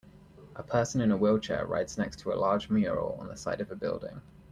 A 0.55 0.63
person 0.63 0.99
in 0.99 1.11
a 1.11 1.15
wheelchair 1.15 1.63
rides 1.67 1.95
next 1.99 2.21
to 2.21 2.31
a 2.33 2.33
large 2.33 2.71
mural 2.71 3.17
on 3.19 3.27
the 3.27 3.37
side 3.37 3.61
of 3.61 3.69
a 3.71 3.75
building. 3.75 4.19